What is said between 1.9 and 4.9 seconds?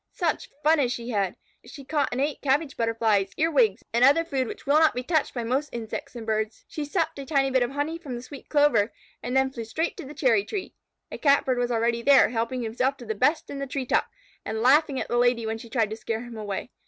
and ate Cabbage Butterflies, Earwigs, and other food which will